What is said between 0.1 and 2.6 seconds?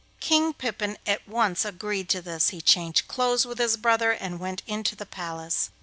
King Pippin at once agreed to this. He